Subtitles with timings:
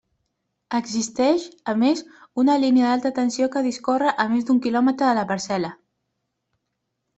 [0.77, 1.43] Existeix,
[1.73, 2.01] a més,
[2.45, 5.73] una línia d'alta tensió que discorre a més d'un quilòmetre de la parcel·la.